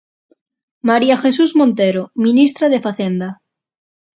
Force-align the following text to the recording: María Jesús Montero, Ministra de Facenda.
María 0.81 1.15
Jesús 1.15 1.51
Montero, 1.59 2.03
Ministra 2.15 2.69
de 2.69 2.81
Facenda. 2.85 3.29